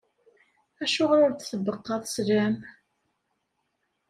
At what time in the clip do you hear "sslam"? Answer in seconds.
2.07-2.55